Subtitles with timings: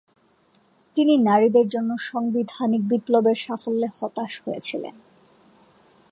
[0.95, 4.95] তিনি নারীদের জন্য সাংবিধানিক বিপ্লবের সাফল্যে হতাশ হয়েছিলেন।